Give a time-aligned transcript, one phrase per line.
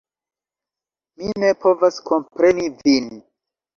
[1.21, 3.13] Mi ne povas kompreni vin.